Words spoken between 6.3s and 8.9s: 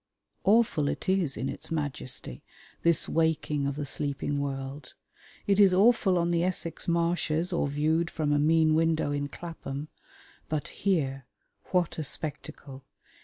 the Essex marshes or viewed from a mean